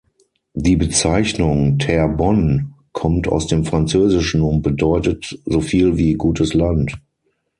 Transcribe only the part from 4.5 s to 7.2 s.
bedeutet so viel wie "Gutes Land".